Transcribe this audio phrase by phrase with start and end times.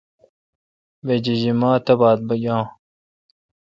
[1.05, 2.63] بہ جیجیما تہ بات یاں۔